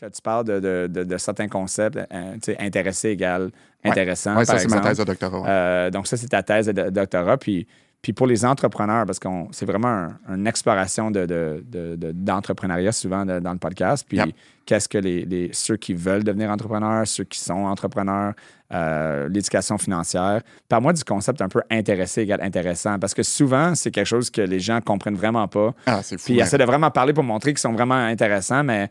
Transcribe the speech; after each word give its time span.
Quand 0.00 0.10
tu 0.10 0.20
parles 0.20 0.44
de, 0.44 0.88
de, 0.88 1.04
de, 1.04 1.16
certains 1.16 1.46
concepts, 1.46 1.96
euh, 1.96 2.36
intéressé 2.58 3.10
égale 3.10 3.52
intéressant. 3.84 4.36
Oui, 4.36 4.44
ça, 4.44 4.58
c'est 4.58 4.68
ma 4.68 4.80
thèse 4.80 4.98
de 4.98 5.04
doctorat. 5.04 5.48
Euh, 5.48 5.90
donc, 5.90 6.08
ça, 6.08 6.16
c'est 6.16 6.26
ta 6.26 6.42
thèse 6.42 6.66
de, 6.66 6.90
doctorat. 6.90 7.36
Puis, 7.36 7.68
puis 8.02 8.12
pour 8.12 8.26
les 8.26 8.44
entrepreneurs, 8.44 9.06
parce 9.06 9.20
que 9.20 9.28
c'est 9.52 9.64
vraiment 9.64 10.08
une 10.28 10.48
exploration 10.48 11.12
d'entrepreneuriat 11.12 12.90
souvent 12.90 13.24
dans 13.24 13.52
le 13.52 13.58
podcast. 13.58 14.04
Puis, 14.08 14.18
qu'est-ce 14.64 14.88
que 14.88 14.98
les, 14.98 15.50
ceux 15.52 15.76
qui 15.76 15.94
veulent 15.94 16.24
devenir 16.24 16.50
entrepreneurs, 16.50 17.06
ceux 17.06 17.24
qui 17.24 17.38
sont 17.38 17.54
entrepreneurs, 17.54 18.34
euh, 18.72 19.28
l'éducation 19.28 19.78
financière. 19.78 20.42
Par 20.68 20.82
moi 20.82 20.92
du 20.92 21.04
concept 21.04 21.40
un 21.40 21.48
peu 21.48 21.62
intéressé 21.70 22.22
égale 22.22 22.40
intéressant, 22.42 22.98
parce 22.98 23.14
que 23.14 23.22
souvent, 23.22 23.76
c'est 23.76 23.92
quelque 23.92 24.06
chose 24.06 24.30
que 24.30 24.40
les 24.40 24.58
gens 24.58 24.80
comprennent 24.80 25.14
vraiment 25.14 25.46
pas. 25.46 25.72
Ah, 25.86 26.00
c'est 26.02 26.18
fou. 26.18 26.24
Puis, 26.24 26.34
ils 26.34 26.40
essaient 26.40 26.58
de 26.58 26.64
vraiment 26.64 26.90
parler 26.90 27.12
pour 27.12 27.22
montrer 27.22 27.52
qu'ils 27.52 27.60
sont 27.60 27.72
vraiment 27.72 27.94
intéressants, 27.94 28.64
mais 28.64 28.90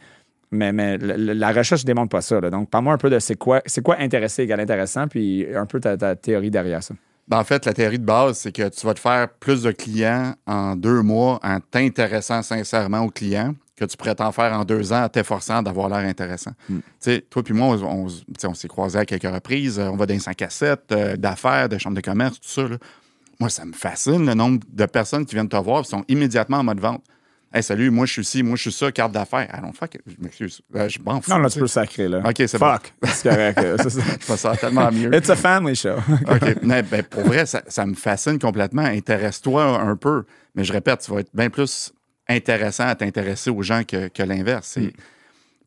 mais, 0.56 0.72
mais 0.72 0.98
la, 0.98 1.52
recherche 1.52 1.84
ne 1.84 1.88
démontre 1.88 2.10
pas 2.10 2.22
ça. 2.22 2.42
Donc, 2.42 2.70
parle-moi 2.70 2.94
un 2.94 2.98
peu 2.98 3.10
de 3.10 3.20
c'est 3.20 3.36
quoi, 3.36 3.62
c'est 3.66 3.82
quoi 3.82 3.98
intéressé 4.00 4.44
égal 4.44 4.60
intéressant, 4.60 5.08
puis 5.08 5.46
un 5.54 5.66
peu 5.66 5.80
ta, 5.80 6.16
théorie 6.16 6.52
derrière 6.52 6.84
ça. 6.84 6.96
Ben, 7.28 7.40
en 7.40 7.44
fait, 7.44 7.66
la 7.66 7.74
théorie 7.74 8.00
de 8.00 8.06
base, 8.06 8.38
c'est 8.38 8.52
que 8.52 8.70
tu 8.70 8.86
vas 8.86 8.94
te 8.94 9.00
faire 9.00 9.30
plus 9.40 9.64
de 9.64 9.72
clients 9.72 10.34
en 10.46 10.76
deux 10.76 11.02
mois 11.02 11.40
en 11.44 11.60
t'intéressant 11.60 12.42
sincèrement 12.44 13.02
aux 13.02 13.10
clients 13.10 13.56
que 13.76 13.86
tu 13.86 13.98
pourrais 13.98 14.16
t'en 14.16 14.32
faire 14.32 14.54
en 14.54 14.64
deux 14.64 14.94
ans 14.94 15.04
en 15.04 15.10
t'efforçant 15.10 15.62
d'avoir 15.62 15.90
l'air 15.90 16.08
intéressant. 16.08 16.52
Hmm. 16.70 16.80
Toi 17.30 17.44
puis 17.44 17.54
moi, 17.54 17.76
on, 17.84 18.08
s'est 18.54 18.68
croisés 18.68 19.00
à 19.00 19.06
quelques 19.06 19.24
reprises. 19.24 19.80
On 19.80 19.98
va 19.98 20.06
dans 20.06 20.14
les 20.14 20.20
100 20.20 20.34
cassettes 20.34 20.92
euh, 20.92 21.18
d'affaires, 21.18 21.68
de 21.68 21.78
chambres 21.78 21.96
de 21.96 22.02
commerce, 22.02 22.40
tout 22.40 22.48
ça. 22.48 22.64
Moi, 23.40 23.50
ça 23.50 23.66
me 23.66 23.74
fascine 23.74 24.26
le 24.26 24.34
nombre 24.34 24.60
de 24.72 24.86
personnes 24.86 25.26
qui 25.26 25.36
viennent 25.36 25.50
te 25.50 25.58
voir 25.58 25.82
et 25.82 25.84
sont 25.84 26.06
immédiatement 26.08 26.58
en 26.58 26.64
mode 26.64 26.80
vente. 26.80 27.04
Hey, 27.56 27.64
salut, 27.64 27.90
moi 27.90 28.06
je 28.06 28.12
suis 28.12 28.26
ci, 28.26 28.44
moi 28.44 28.58
je 28.58 28.64
suis 28.64 28.72
ça, 28.74 28.92
carte 28.92 29.14
d'affaires. 29.14 29.48
Ah 29.50 29.62
non, 29.62 29.72
fuck, 29.72 29.98
je 30.06 30.16
m'excuse. 30.20 30.62
Euh, 30.76 30.90
je 30.90 31.00
m'en 31.00 31.22
fous. 31.22 31.32
Non, 31.32 31.38
là, 31.38 31.50
tu 31.50 31.58
peux 31.58 31.68
sacrer, 31.68 32.10
là. 32.10 32.20
OK, 32.20 32.36
c'est 32.36 32.58
Fuck. 32.58 32.94
C'est 33.06 33.30
correct. 33.30 33.58
je 33.58 34.32
me 34.34 34.38
sens 34.38 34.60
tellement 34.60 34.92
mieux. 34.92 35.16
It's 35.16 35.30
a 35.30 35.38
family 35.38 35.74
show. 35.74 35.96
OK. 36.28 36.58
Mais, 36.64 36.84
ben, 36.84 37.02
pour 37.04 37.22
vrai, 37.22 37.46
ça, 37.46 37.64
ça, 37.70 37.86
me 37.86 37.94
fascine 37.94 38.40
complètement. 38.40 38.82
Intéresse-toi 38.82 39.64
un 39.64 39.96
peu. 39.96 40.26
Mais 40.54 40.66
je 40.66 40.74
répète, 40.74 41.00
tu 41.00 41.12
vas 41.12 41.22
être 41.22 41.34
bien 41.34 41.50
plus 41.50 41.94
intéressant 42.28 42.88
à 42.88 42.96
t'intéresser 42.96 43.50
aux 43.50 43.62
gens 43.62 43.84
que, 43.88 44.10
que 44.10 44.24
l'inverse. 44.24 44.76
Mm. 44.76 44.90
Tu 44.90 44.94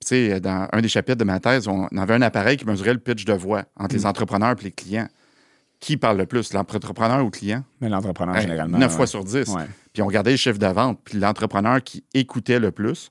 sais, 0.04 0.40
dans 0.40 0.68
un 0.70 0.82
des 0.82 0.88
chapitres 0.88 1.16
de 1.16 1.24
ma 1.24 1.40
thèse, 1.40 1.68
on 1.68 1.86
avait 1.86 2.14
un 2.14 2.22
appareil 2.22 2.58
qui 2.58 2.66
mesurait 2.66 2.92
le 2.92 3.00
pitch 3.00 3.24
de 3.24 3.32
voix 3.32 3.64
entre 3.78 3.94
les 3.94 4.02
mm. 4.02 4.08
entrepreneurs 4.08 4.56
et 4.60 4.64
les 4.64 4.72
clients 4.72 5.08
qui 5.80 5.96
parle 5.96 6.18
le 6.18 6.26
plus, 6.26 6.52
l'entrepreneur 6.52 7.20
ou 7.20 7.26
le 7.26 7.30
client? 7.30 7.62
Mais 7.80 7.88
l'entrepreneur, 7.88 8.40
généralement. 8.40 8.78
9 8.78 8.92
fois 8.92 9.06
sur 9.06 9.24
10. 9.24 9.54
Puis 9.98 10.04
on 10.04 10.06
regardait 10.06 10.30
les 10.30 10.36
chiffres 10.36 10.60
de 10.60 10.66
vente, 10.68 11.00
puis 11.02 11.18
l'entrepreneur 11.18 11.82
qui 11.82 12.04
écoutait 12.14 12.60
le 12.60 12.70
plus. 12.70 13.10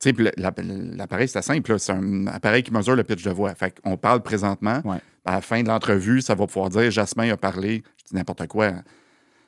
Tu 0.00 0.10
sais, 0.10 0.32
l'appareil, 0.36 1.28
c'est 1.28 1.42
simple. 1.42 1.78
C'est 1.78 1.92
un 1.92 2.26
appareil 2.26 2.64
qui 2.64 2.72
mesure 2.72 2.96
le 2.96 3.04
pitch 3.04 3.22
de 3.22 3.30
voix. 3.30 3.54
Fait 3.54 3.72
qu'on 3.80 3.96
parle 3.96 4.20
présentement. 4.20 4.82
À 5.24 5.34
la 5.34 5.40
fin 5.40 5.62
de 5.62 5.68
l'entrevue, 5.68 6.22
ça 6.22 6.34
va 6.34 6.48
pouvoir 6.48 6.70
dire 6.70 6.90
Jasmin 6.90 7.30
a 7.30 7.36
parlé, 7.36 7.84
je 7.98 8.08
dis 8.08 8.16
n'importe 8.16 8.48
quoi, 8.48 8.72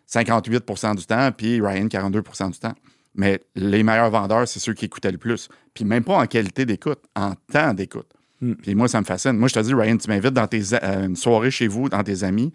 58% 0.09 0.95
du 0.95 1.07
temps, 1.07 1.33
puis 1.33 1.61
Ryan, 1.61 1.87
42% 1.87 2.53
du 2.53 2.59
temps. 2.61 2.75
Mais 3.17 3.41
les 3.57 3.83
meilleurs 3.83 4.11
vendeurs, 4.11 4.47
c'est 4.47 4.61
ceux 4.61 4.75
qui 4.75 4.85
écoutaient 4.85 5.11
le 5.11 5.19
plus. 5.19 5.49
Puis 5.75 5.85
même 5.85 6.05
pas 6.05 6.17
en 6.19 6.27
qualité 6.27 6.67
d'écoute, 6.67 7.03
en 7.17 7.33
temps 7.53 7.75
d'écoute. 7.75 8.13
Hmm. 8.41 8.55
Puis 8.55 8.77
moi, 8.77 8.87
ça 8.87 9.01
me 9.01 9.05
fascine. 9.05 9.33
Moi, 9.33 9.49
je 9.49 9.55
te 9.55 9.59
dis, 9.59 9.75
Ryan, 9.75 9.97
tu 9.97 10.09
m'invites 10.09 10.35
dans 10.35 10.47
tes, 10.47 10.63
euh, 10.73 11.07
une 11.07 11.17
soirée 11.17 11.51
chez 11.51 11.67
vous, 11.67 11.89
dans 11.89 12.05
tes 12.05 12.23
amis. 12.23 12.53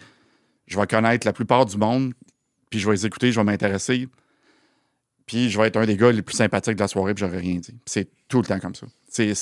Je 0.68 0.80
vais 0.80 0.88
connaître 0.88 1.28
la 1.28 1.34
plupart 1.34 1.66
du 1.66 1.76
monde, 1.76 2.14
puis 2.72 2.80
je 2.80 2.88
vais 2.88 2.94
les 2.94 3.06
écouter, 3.06 3.32
je 3.32 3.40
vais 3.40 3.44
m'intéresser. 3.44 4.08
Puis 5.28 5.50
je 5.52 5.60
vais 5.60 5.68
être 5.68 5.78
un 5.78 5.86
des 5.86 5.98
gars 5.98 6.12
les 6.12 6.24
plus 6.24 6.36
sympathiques 6.36 6.76
de 6.76 6.82
la 6.82 6.88
soirée, 6.88 7.14
puis 7.14 7.24
j'aurais 7.24 7.38
rien 7.38 7.58
dit. 7.58 7.76
C'est 7.86 8.10
tout 8.28 8.40
le 8.40 8.48
temps 8.48 8.60
comme 8.60 8.74
ça. 8.74 8.88
C'est 9.08 9.36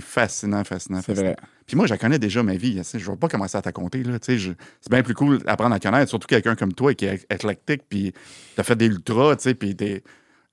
fascinant, 0.00 0.64
fascinant, 0.64 1.02
fascinant. 1.02 1.34
Puis 1.66 1.76
moi, 1.76 1.86
je 1.86 1.94
connais 1.94 2.18
déjà 2.18 2.42
ma 2.42 2.54
vie. 2.54 2.80
Je 2.82 2.96
ne 2.96 3.10
vais 3.10 3.16
pas 3.16 3.28
commencer 3.28 3.58
à 3.58 3.62
te 3.62 3.70
compter. 3.70 4.02
C'est 4.22 4.56
bien 4.88 5.02
plus 5.02 5.14
cool 5.14 5.38
d'apprendre 5.38 5.74
à 5.74 5.80
connaître, 5.80 6.08
surtout 6.08 6.28
quelqu'un 6.28 6.54
comme 6.54 6.72
toi 6.72 6.94
qui 6.94 7.06
est 7.06 7.26
éclectique, 7.28 7.82
puis 7.88 8.12
tu 8.54 8.60
as 8.60 8.64
fait 8.64 8.76
des 8.76 8.86
ultras, 8.86 9.36
puis 9.58 9.76
t'es. 9.76 10.02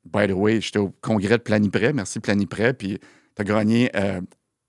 By 0.05 0.27
the 0.27 0.31
way, 0.31 0.59
j'étais 0.59 0.79
au 0.79 0.89
congrès 1.01 1.37
de 1.37 1.43
Planiprès, 1.43 1.93
merci 1.93 2.19
Planiprès, 2.19 2.73
puis 2.73 2.99
tu 2.99 3.41
as 3.41 3.45
gagné 3.45 3.89
euh, 3.95 4.19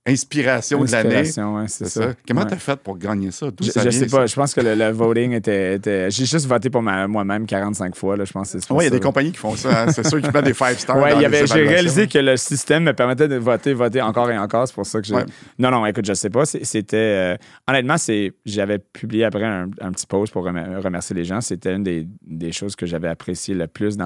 Inspiration, 0.07 0.85
de 0.85 0.93
l'année. 0.93 1.25
c'est 1.25 1.87
ça. 1.87 2.13
Comment 2.29 2.45
tu 2.45 2.53
as 2.53 2.59
fait 2.59 2.77
pour 2.77 2.99
gagner 2.99 3.31
ça? 3.31 3.47
Je, 3.59 3.87
ne 3.87 3.91
sais 3.91 4.07
pas. 4.07 4.27
Je 4.27 4.35
pense 4.35 4.53
que 4.53 4.61
le, 4.61 4.91
voting 4.91 5.33
était. 5.33 5.81
J'ai 6.11 6.27
juste 6.27 6.47
voté 6.47 6.69
pour 6.69 6.83
moi-même 6.83 7.47
45 7.47 7.97
fois. 7.97 8.15
Là, 8.15 8.27
je 8.27 8.33
pense 8.33 8.55
Oui, 8.69 8.81
il 8.81 8.85
y 8.85 8.87
a 8.89 8.91
des 8.91 9.01
compagnies 9.01 9.33
qui 9.33 9.39
font 9.39 9.57
ça. 9.57 9.85
Hein. 9.85 9.93
C'est 9.93 10.07
sûr 10.07 10.21
qu'ils 10.21 10.31
mettent 10.31 10.45
des 10.45 10.53
5 10.53 10.79
stars. 10.79 10.99
Oui, 10.99 11.11
j'ai 11.47 11.67
réalisé 11.67 12.07
que 12.07 12.19
le 12.19 12.37
système 12.37 12.85
me 12.85 12.93
permettait 12.93 13.29
de 13.29 13.37
voter, 13.37 13.73
voter 13.73 14.03
encore 14.03 14.31
et 14.31 14.37
encore. 14.37 14.69
C'est 14.69 14.75
pour 14.75 14.85
ça 14.85 15.01
que 15.01 15.07
j'ai. 15.07 15.15
Non, 15.59 15.71
non, 15.71 15.87
écoute, 15.87 16.05
je 16.05 16.13
sais 16.13 16.31
pas. 16.31 16.45
C'était. 16.45 16.97
Euh, 16.97 17.37
honnêtement, 17.67 17.97
j'avais 18.45 18.79
publié 18.79 19.25
après 19.25 19.45
un, 19.45 19.69
petit 19.69 20.07
post 20.07 20.35
pour 20.35 20.45
remercier 20.45 21.17
les 21.17 21.25
gens. 21.25 21.41
C'était 21.41 21.75
une 21.75 21.83
des, 21.83 22.53
choses 22.53 22.77
que 22.77 22.85
j'avais 22.85 23.09
appréciées 23.09 23.55
le 23.55 23.69
plus. 23.69 23.97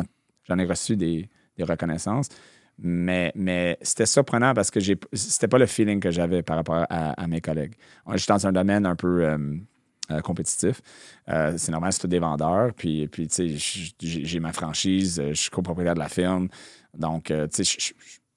J'en 0.48 0.58
ai 0.58 0.64
reçu 0.64 0.96
des, 0.96 1.28
des 1.56 1.64
reconnaissances. 1.64 2.28
Mais, 2.80 3.32
mais 3.34 3.76
c'était 3.82 4.06
surprenant 4.06 4.54
parce 4.54 4.70
que 4.70 4.78
c'était 5.12 5.48
pas 5.48 5.58
le 5.58 5.66
feeling 5.66 5.98
que 5.98 6.10
j'avais 6.10 6.42
par 6.42 6.56
rapport 6.56 6.86
à, 6.88 7.26
mes 7.26 7.40
collègues. 7.40 7.74
Je 8.12 8.18
suis 8.18 8.28
dans 8.28 8.46
un 8.46 8.52
domaine 8.52 8.86
un 8.86 8.94
peu 8.94 9.24
euh, 9.24 9.38
euh, 10.12 10.20
compétitif. 10.20 10.80
Euh, 11.28 11.54
c'est 11.56 11.72
normal, 11.72 11.92
c'est 11.92 12.00
tout 12.00 12.06
des 12.06 12.20
vendeurs. 12.20 12.72
Puis, 12.74 13.08
puis 13.08 13.26
tu 13.26 13.58
sais, 13.58 13.92
j'ai 14.00 14.40
ma 14.40 14.52
franchise, 14.52 15.20
je 15.28 15.34
suis 15.34 15.50
copropriétaire 15.50 15.94
de 15.94 15.98
la 15.98 16.08
firme. 16.08 16.48
Donc, 16.96 17.32
tu 17.52 17.64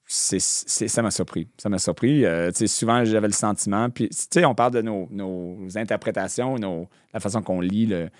sais, 0.06 0.38
ça 0.40 1.02
m'a 1.02 1.12
surpris. 1.12 1.48
Ça 1.56 1.68
m'a 1.68 1.78
surpris. 1.78 2.24
souvent, 2.66 3.04
j'avais 3.04 3.28
le 3.28 3.32
sentiment. 3.32 3.90
Puis, 3.90 4.08
tu 4.08 4.16
sais, 4.28 4.44
on 4.44 4.56
parle 4.56 4.72
de 4.72 4.82
nos, 4.82 5.06
nos 5.12 5.78
interprétations, 5.78 6.56
nos, 6.58 6.88
la 7.14 7.20
façon 7.20 7.42
qu'on 7.42 7.60
lit 7.60 7.86
le, 7.86 8.10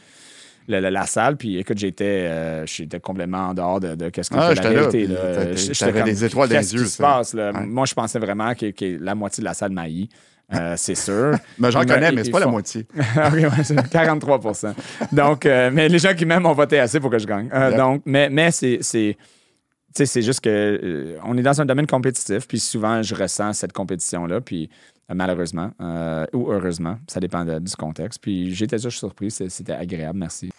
la, 0.69 1.06
salle. 1.06 1.37
Puis 1.37 1.59
écoute, 1.59 1.78
j'étais 1.78 2.05
euh, 2.05 2.67
j'étais 2.67 3.00
complètement 3.00 3.49
en 3.49 3.55
dehors 3.55 3.81
de, 3.81 3.95
de 3.95 4.11
ce 4.15 4.31
que 4.31 4.37
ah, 4.37 4.55
la 4.55 4.71
vérité. 4.71 5.09
J'avais 5.73 6.03
des 6.03 6.25
étoiles 6.25 6.49
dans 6.49 6.59
les 6.59 6.75
yeux. 6.75 6.84
se 6.84 7.00
passe, 7.00 7.34
Moi, 7.34 7.87
je 7.87 7.95
pensais 7.95 8.19
vraiment 8.19 8.55
que, 8.55 8.73
la 9.03 9.15
moitié 9.15 9.43
de 9.43 9.47
la 9.47 9.55
salle 9.55 9.73
m'haït. 9.73 10.11
Euh, 10.55 10.75
c'est 10.77 10.95
sûr. 10.95 11.34
mais 11.59 11.71
j'en 11.71 11.84
connais, 11.84 12.12
mais 12.12 12.25
c'est 12.25 12.31
pas 12.31 12.41
la 12.41 12.47
moitié. 12.47 12.87
Ah 13.17 13.31
oui, 13.33 13.45
c'est 13.62 13.89
43 13.89 14.41
Donc, 15.11 15.47
euh, 15.47 15.71
mais 15.73 15.89
les 15.89 15.99
gens 15.99 16.15
qui 16.15 16.27
m'aiment 16.27 16.47
ont 16.47 16.53
voté 16.53 16.79
assez 16.79 17.00
pour 17.00 17.11
que 17.11 17.19
je 17.19 17.27
gagne. 17.27 17.49
Donc, 17.77 18.03
mais, 18.05 18.29
mais 18.29 18.50
c'est 18.50 19.17
c'est 19.94 20.22
juste 20.22 20.41
que 20.41 21.16
on 21.25 21.36
est 21.36 21.42
dans 21.42 21.60
un 21.60 21.64
domaine 21.64 21.86
compétitif, 21.86 22.47
puis 22.47 22.58
souvent 22.58 23.03
je 23.03 23.14
ressens 23.14 23.54
cette 23.54 23.72
compétition-là, 23.72 24.41
puis 24.41 24.70
malheureusement 25.12 25.70
ou 26.32 26.50
heureusement, 26.50 26.98
ça 27.06 27.20
dépend 27.20 27.44
du 27.44 27.76
contexte. 27.76 28.20
Puis 28.20 28.54
j'étais 28.54 28.78
juste 28.78 28.98
surpris, 28.98 29.31
c'était 29.31 29.72
agréable, 29.72 30.19
merci 30.19 30.50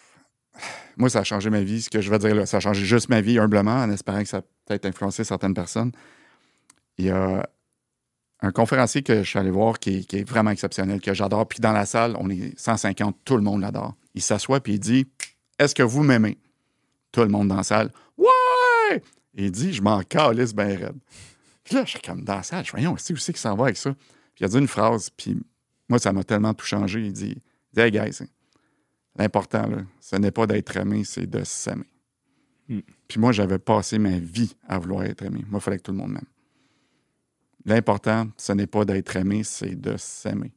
moi, 0.98 1.10
ça 1.10 1.20
a 1.20 1.24
changé 1.24 1.50
ma 1.50 1.62
vie. 1.62 1.82
Ce 1.82 1.90
que 1.90 2.02
je 2.02 2.10
veux 2.10 2.20
dire 2.20 2.36
là, 2.36 2.46
ça 2.46 2.58
a 2.58 2.60
changé 2.60 2.86
juste 2.86 3.10
ma 3.10 3.22
vie 3.22 3.40
humblement, 3.40 3.84
en 3.84 3.90
espérant 3.90 4.22
que 4.22 4.30
ça 4.30 4.38
a 4.38 4.42
peut-être 4.66 4.86
influencé 4.86 5.24
certaines 5.24 5.54
personnes. 5.54 5.92
Il 6.98 7.06
y 7.06 7.10
a 7.10 7.48
un 8.42 8.52
conférencier 8.52 9.04
que 9.04 9.24
je 9.24 9.30
suis 9.30 9.40
allé 9.40 9.52
voir 9.52 9.80
qui 9.80 10.06
est, 10.12 10.30
vraiment 10.30 10.52
exceptionnel, 10.52 11.02
que 11.02 11.14
j'adore. 11.14 11.48
Puis 11.48 11.60
dans 11.60 11.72
la 11.72 11.86
salle, 11.86 12.16
on 12.20 12.30
est 12.30 12.58
150, 12.60 13.18
tout 13.26 13.38
le 13.38 13.42
monde 13.42 13.62
l'adore. 13.62 13.96
Il 14.16 14.22
s'assoit 14.22 14.60
puis 14.60 14.74
il 14.74 14.80
dit 14.80 15.08
Est-ce 15.58 15.74
que 15.74 15.84
vous 15.84 16.04
m'aimez 16.04 16.38
Tout 17.12 17.22
le 17.22 17.30
monde 17.30 17.48
dans 17.48 17.56
la 17.56 17.64
salle 17.64 17.92
Ouais 18.18 19.02
Il 19.34 19.52
dit 19.52 19.74
Je 19.74 19.82
m'en 19.82 20.02
calisse 20.02 20.54
bien 20.54 20.78
raide. 20.78 20.98
Puis 21.64 21.76
là, 21.76 21.86
je 21.86 21.92
suis 21.92 22.02
comme 22.02 22.24
dans 22.24 22.36
la 22.36 22.44
salle, 22.44 22.66
je 22.66 22.72
voyons, 22.72 22.94
aussi 22.94 23.14
où 23.14 23.18
c'est 23.18 23.32
qu'il 23.34 23.40
s'en 23.40 23.56
va 23.56 23.66
avec 23.66 23.78
ça? 23.78 23.94
Puis 23.94 24.42
il 24.42 24.46
a 24.46 24.48
dit 24.50 24.58
une 24.58 24.68
phrase, 24.68 25.10
puis 25.10 25.38
moi, 25.88 26.00
ça 26.00 26.12
m'a 26.12 26.24
tellement 26.24 26.54
tout 26.54 26.66
changé. 26.66 27.06
Il 27.06 27.14
dit, 27.14 27.38
Hey 27.76 27.92
guys, 27.92 28.20
L'important, 29.16 29.70
ce 30.00 30.16
n'est 30.16 30.32
pas 30.32 30.48
d'être 30.48 30.76
aimé, 30.76 31.04
c'est 31.04 31.28
de 31.28 31.44
s'aimer. 31.44 31.92
Hmm. 32.68 32.80
Puis 33.08 33.20
moi, 33.20 33.32
j'avais 33.32 33.60
passé 33.60 34.00
ma 34.00 34.18
vie 34.18 34.56
à 34.68 34.80
vouloir 34.80 35.04
être 35.04 35.24
aimé. 35.24 35.44
Moi, 35.50 35.60
il 35.60 35.64
fallait 35.64 35.78
que 35.78 35.84
tout 35.84 35.92
le 35.92 35.98
monde 35.98 36.14
m'aime. 36.14 36.26
L'important, 37.66 38.28
ce 38.38 38.54
n'est 38.54 38.68
pas 38.68 38.86
d'être 38.86 39.16
aimé, 39.16 39.44
c'est 39.44 39.80
de 39.80 39.96
s'aimer. 39.98 40.52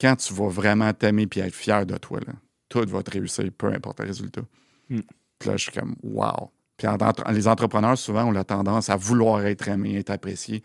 Quand 0.00 0.16
tu 0.16 0.32
vas 0.34 0.48
vraiment 0.48 0.92
t'aimer 0.92 1.26
et 1.34 1.40
être 1.40 1.54
fier 1.54 1.84
de 1.84 1.96
toi, 1.96 2.20
là, 2.20 2.34
tout 2.68 2.84
va 2.86 3.02
te 3.02 3.10
réussir, 3.10 3.50
peu 3.56 3.72
importe 3.72 4.00
le 4.00 4.06
résultat. 4.06 4.42
Hmm. 4.88 5.00
Puis 5.38 5.48
là, 5.48 5.56
je 5.56 5.62
suis 5.64 5.72
comme, 5.72 5.96
wow. 6.02 6.50
Puis 6.76 6.88
les 7.32 7.48
entrepreneurs, 7.48 7.96
souvent, 7.96 8.24
ont 8.24 8.32
la 8.32 8.44
tendance 8.44 8.90
à 8.90 8.96
vouloir 8.96 9.44
être 9.46 9.68
aimé, 9.68 9.96
être 9.98 10.10
apprécié. 10.10 10.62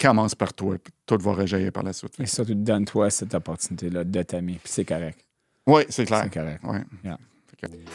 Commence 0.00 0.34
par 0.34 0.52
toi, 0.52 0.76
puis 0.82 0.92
tout 1.06 1.18
va 1.20 1.32
rejaillir 1.32 1.70
par 1.70 1.84
la 1.84 1.92
suite. 1.92 2.14
Et 2.18 2.26
surtout, 2.26 2.54
donne-toi 2.54 3.08
cette 3.10 3.34
opportunité-là 3.34 4.02
de 4.02 4.22
t'aimer, 4.22 4.58
puis 4.62 4.72
c'est 4.72 4.84
correct. 4.84 5.24
Oui, 5.66 5.82
c'est 5.88 6.06
clair. 6.06 6.24
C'est 6.24 6.32
correct. 6.32 6.60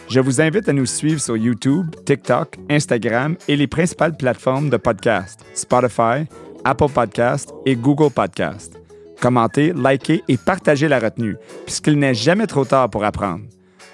Je 0.07 0.19
vous 0.21 0.39
invite 0.39 0.69
à 0.69 0.73
nous 0.73 0.85
suivre 0.85 1.19
sur 1.19 1.35
YouTube, 1.35 1.93
TikTok, 2.05 2.57
Instagram 2.69 3.35
et 3.49 3.57
les 3.57 3.67
principales 3.67 4.15
plateformes 4.15 4.69
de 4.69 4.77
podcast 4.77 5.41
Spotify, 5.53 6.25
Apple 6.63 6.89
Podcast 6.89 7.53
et 7.65 7.75
Google 7.75 8.11
Podcast. 8.11 8.79
Commentez, 9.19 9.73
likez 9.73 10.23
et 10.29 10.37
partagez 10.37 10.87
la 10.87 10.99
retenue, 10.99 11.35
puisqu'il 11.65 11.99
n'est 11.99 12.13
jamais 12.13 12.47
trop 12.47 12.63
tard 12.63 12.89
pour 12.89 13.03
apprendre. 13.03 13.43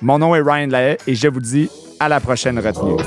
Mon 0.01 0.19
nom 0.19 0.35
est 0.35 0.41
Ryan 0.41 0.67
Lahaye 0.67 0.97
et 1.07 1.15
je 1.15 1.27
vous 1.27 1.39
dis 1.39 1.69
à 1.99 2.09
la 2.09 2.19
prochaine 2.19 2.59
retenue. 2.59 2.97